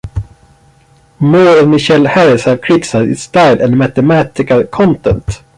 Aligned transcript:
Moore 1.19 1.59
and 1.59 1.69
Michael 1.69 2.07
Harris 2.07 2.45
have 2.45 2.61
criticized 2.63 3.11
its 3.11 3.21
style 3.21 3.61
and 3.61 3.77
mathematical 3.77 4.63
content. 4.63 5.43